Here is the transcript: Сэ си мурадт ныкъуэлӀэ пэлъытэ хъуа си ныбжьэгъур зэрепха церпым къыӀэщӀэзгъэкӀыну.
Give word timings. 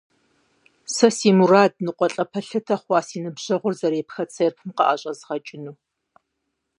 Сэ 0.95 1.07
си 1.17 1.29
мурадт 1.37 1.75
ныкъуэлӀэ 1.85 2.25
пэлъытэ 2.31 2.75
хъуа 2.81 2.99
си 3.07 3.17
ныбжьэгъур 3.23 3.73
зэрепха 3.79 4.23
церпым 4.33 4.69
къыӀэщӀэзгъэкӀыну. 4.77 5.75